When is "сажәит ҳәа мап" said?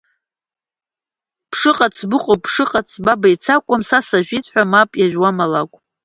4.07-4.89